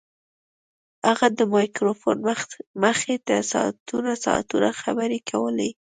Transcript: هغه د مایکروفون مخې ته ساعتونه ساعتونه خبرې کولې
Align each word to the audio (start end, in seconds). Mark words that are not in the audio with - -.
هغه 1.07 1.27
د 1.39 1.41
مایکروفون 1.53 2.17
مخې 2.83 3.15
ته 3.27 3.35
ساعتونه 3.51 4.11
ساعتونه 4.25 4.69
خبرې 4.81 5.19
کولې 5.29 5.69